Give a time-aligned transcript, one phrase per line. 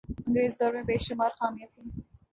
[0.27, 1.85] انگریز دور میں بے شمار خامیاں تھیں